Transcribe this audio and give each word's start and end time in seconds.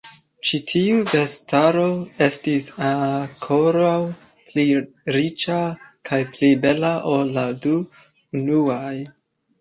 Ĉi 0.49 0.59
tiu 0.69 1.01
vestaro 1.09 1.83
estis 2.27 2.65
ankoraŭ 2.87 3.93
pli 4.25 4.65
riĉa 5.17 5.59
kaj 6.11 6.23
pli 6.33 6.51
bela 6.67 6.91
ol 7.17 7.33
la 7.37 7.45
du 7.67 7.75
unuaj. 8.43 8.95